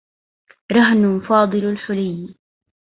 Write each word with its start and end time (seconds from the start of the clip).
رهن 0.71 1.19
فاضل 1.19 1.65
الحليّ. 1.65 2.33